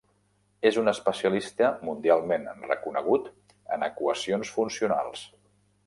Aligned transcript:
És 0.69 0.77
un 0.83 0.91
especialista 0.91 1.69
mundialment 1.89 2.49
reconegut 2.71 3.31
en 3.77 3.89
equacions 3.93 4.57
funcionals. 4.59 5.29